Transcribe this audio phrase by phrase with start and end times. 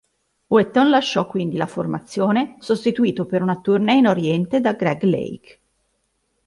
[0.47, 5.59] Wetton lasciò quindi la formazione, sostituito per una tournée in oriente da Greg Lake.